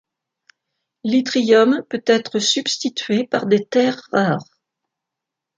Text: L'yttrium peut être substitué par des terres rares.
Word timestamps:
L'yttrium 1.03 1.83
peut 1.87 2.01
être 2.07 2.39
substitué 2.39 3.27
par 3.27 3.45
des 3.45 3.63
terres 3.67 4.01
rares. 4.11 4.59